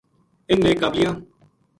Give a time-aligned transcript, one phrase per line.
[0.49, 1.13] اِن نے قابلیاں